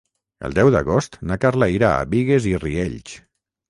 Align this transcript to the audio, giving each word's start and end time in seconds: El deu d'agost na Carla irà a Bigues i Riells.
El 0.47 0.55
deu 0.59 0.71
d'agost 0.75 1.19
na 1.33 1.39
Carla 1.45 1.71
irà 1.77 1.95
a 2.01 2.11
Bigues 2.17 2.53
i 2.57 2.59
Riells. 2.67 3.19